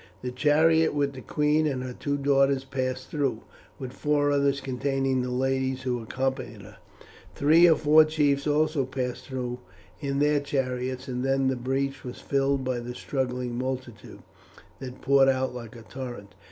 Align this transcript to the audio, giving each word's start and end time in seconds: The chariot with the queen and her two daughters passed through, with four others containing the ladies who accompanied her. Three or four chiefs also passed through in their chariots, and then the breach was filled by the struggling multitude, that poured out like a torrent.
The 0.23 0.31
chariot 0.31 0.95
with 0.95 1.13
the 1.13 1.21
queen 1.21 1.67
and 1.67 1.83
her 1.83 1.93
two 1.93 2.17
daughters 2.17 2.63
passed 2.63 3.11
through, 3.11 3.41
with 3.77 3.93
four 3.93 4.31
others 4.31 4.59
containing 4.59 5.21
the 5.21 5.29
ladies 5.29 5.83
who 5.83 6.01
accompanied 6.01 6.63
her. 6.63 6.77
Three 7.35 7.69
or 7.69 7.75
four 7.75 8.03
chiefs 8.05 8.47
also 8.47 8.83
passed 8.85 9.27
through 9.27 9.59
in 9.99 10.17
their 10.17 10.39
chariots, 10.39 11.07
and 11.07 11.23
then 11.23 11.49
the 11.49 11.55
breach 11.55 12.03
was 12.03 12.17
filled 12.19 12.63
by 12.63 12.79
the 12.79 12.95
struggling 12.95 13.59
multitude, 13.59 14.23
that 14.79 15.01
poured 15.01 15.29
out 15.29 15.53
like 15.53 15.75
a 15.75 15.83
torrent. 15.83 16.33